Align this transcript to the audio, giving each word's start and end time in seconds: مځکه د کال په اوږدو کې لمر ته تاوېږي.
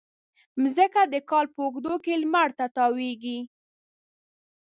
مځکه 0.61 1.01
د 1.13 1.15
کال 1.29 1.45
په 1.53 1.59
اوږدو 1.65 1.93
کې 2.03 2.13
لمر 2.21 2.49
ته 2.57 2.65
تاوېږي. 2.75 3.39